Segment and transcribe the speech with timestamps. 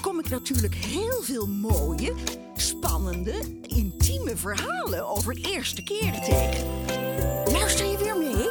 [0.00, 2.14] kom ik natuurlijk heel veel mooie,
[2.56, 6.66] spannende, intieme verhalen over het eerste keren tegen.
[7.52, 8.46] Luister je weer mee?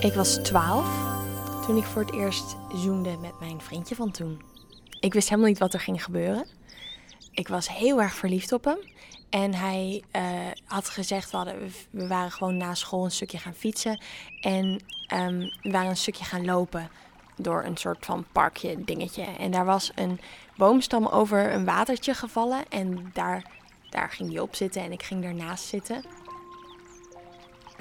[0.00, 4.42] Ik was 12 toen ik voor het eerst zoende met mijn vriendje van toen.
[5.00, 6.46] Ik wist helemaal niet wat er ging gebeuren.
[7.32, 8.78] Ik was heel erg verliefd op hem.
[9.30, 10.22] En hij eh,
[10.64, 14.02] had gezegd, we, hadden, we waren gewoon na school een stukje gaan fietsen.
[14.40, 16.90] En ehm, we waren een stukje gaan lopen
[17.36, 19.24] door een soort van parkje dingetje.
[19.38, 20.20] En daar was een
[20.56, 22.68] boomstam over een watertje gevallen.
[22.68, 23.44] En daar,
[23.90, 26.04] daar ging hij op zitten en ik ging daarnaast zitten.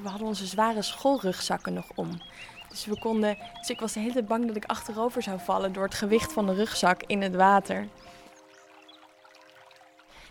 [0.01, 2.21] We hadden onze zware schoolrugzakken nog om.
[2.69, 3.37] Dus we konden.
[3.59, 6.45] Dus ik was de hele bang dat ik achterover zou vallen door het gewicht van
[6.45, 7.87] de rugzak in het water.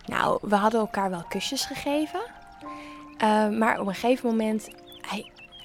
[0.06, 2.20] Nou, we hadden elkaar wel kusjes gegeven.
[3.22, 4.68] Uh, maar op een gegeven moment,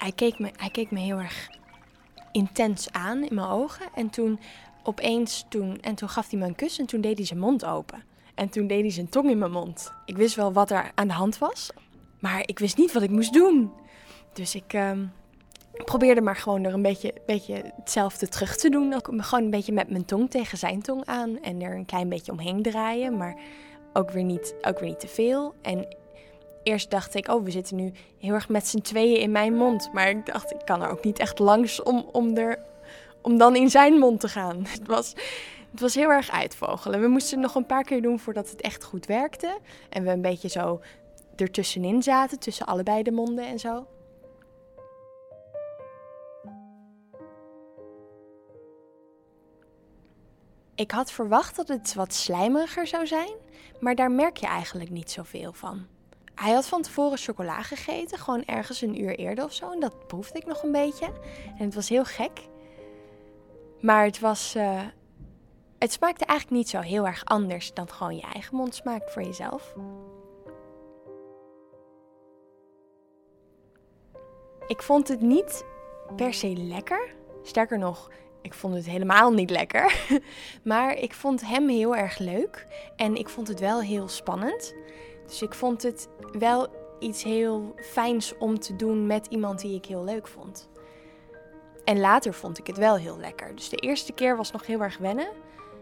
[0.03, 1.49] hij, keek me, hij keek me heel erg
[2.31, 3.85] intens aan in mijn ogen.
[3.95, 4.39] En toen
[4.83, 7.65] opeens, toen, en toen gaf hij me een kus en toen deed hij zijn mond
[7.65, 8.03] open.
[8.35, 9.93] En toen deed hij zijn tong in mijn mond.
[10.05, 11.71] Ik wist wel wat er aan de hand was,
[12.19, 13.71] maar ik wist niet wat ik moest doen.
[14.33, 14.73] Dus ik,
[15.73, 18.93] ik probeerde maar gewoon er een beetje, beetje hetzelfde terug te doen.
[19.03, 22.31] Gewoon een beetje met mijn tong tegen zijn tong aan en er een klein beetje
[22.31, 23.37] omheen draaien, maar
[23.93, 25.55] ook weer niet, ook weer niet te veel.
[25.61, 25.95] En
[26.63, 29.89] eerst dacht ik, oh, we zitten nu heel erg met z'n tweeën in mijn mond.
[29.93, 32.59] Maar ik dacht, ik kan er ook niet echt langs om, om, er,
[33.21, 34.65] om dan in zijn mond te gaan.
[34.79, 35.13] Het was,
[35.71, 37.01] het was heel erg uitvogelen.
[37.01, 39.57] We moesten het nog een paar keer doen voordat het echt goed werkte.
[39.89, 40.81] En we een beetje zo
[41.35, 43.87] ertussenin zaten, tussen allebei de monden en zo.
[50.75, 53.31] Ik had verwacht dat het wat slijmeriger zou zijn,
[53.79, 55.92] maar daar merk je eigenlijk niet zoveel van.
[56.35, 59.71] Hij had van tevoren chocola gegeten, gewoon ergens een uur eerder of zo.
[59.71, 61.05] En dat proefde ik nog een beetje.
[61.57, 62.47] En het was heel gek.
[63.79, 64.55] Maar het was.
[64.55, 64.81] Uh,
[65.79, 69.21] het smaakte eigenlijk niet zo heel erg anders dan gewoon je eigen mond smaakt voor
[69.21, 69.75] jezelf.
[74.67, 75.65] Ik vond het niet
[76.15, 77.15] per se lekker.
[77.43, 78.09] Sterker nog,
[78.41, 80.05] ik vond het helemaal niet lekker.
[80.63, 82.67] Maar ik vond hem heel erg leuk.
[82.95, 84.75] En ik vond het wel heel spannend.
[85.25, 86.67] Dus ik vond het wel
[86.99, 90.69] iets heel fijns om te doen met iemand die ik heel leuk vond.
[91.83, 93.55] En later vond ik het wel heel lekker.
[93.55, 95.27] Dus de eerste keer was nog heel erg wennen.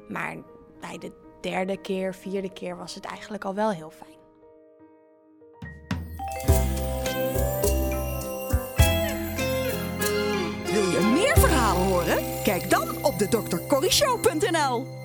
[0.07, 0.35] Maar
[0.79, 4.09] bij de derde keer, vierde keer was het eigenlijk al wel heel fijn.
[10.65, 12.43] Wil je meer verhalen horen?
[12.43, 15.00] Kijk dan op de drcorryshow.nl